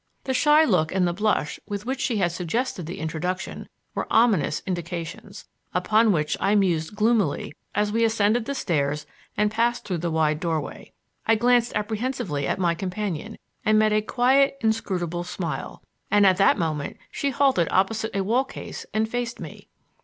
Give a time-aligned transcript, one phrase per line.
[0.23, 4.63] The shy look and the blush with which she had suggested the introduction were ominous
[4.65, 9.05] indications, upon which I mused gloomily as we ascended the stairs
[9.37, 10.91] and passed through the wide doorway.
[11.27, 16.57] I glanced apprehensively at my companion, and met a quiet, inscrutable smile; and at that
[16.57, 19.67] moment she halted opposite a wall case and faced me.